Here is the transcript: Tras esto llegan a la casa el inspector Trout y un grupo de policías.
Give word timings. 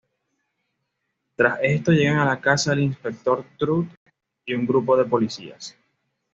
Tras 1.35 1.59
esto 1.61 1.91
llegan 1.91 2.17
a 2.17 2.25
la 2.25 2.41
casa 2.41 2.73
el 2.73 2.79
inspector 2.79 3.45
Trout 3.59 3.87
y 4.47 4.55
un 4.55 4.65
grupo 4.65 4.97
de 4.97 5.05
policías. 5.05 5.77